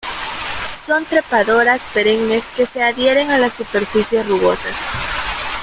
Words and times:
Son 0.83 1.05
trepadoras 1.05 1.79
perennes, 1.93 2.43
que 2.55 2.65
se 2.65 2.81
adhieren 2.81 3.29
a 3.29 3.37
las 3.37 3.53
superficies 3.53 4.27
rugosas. 4.27 4.75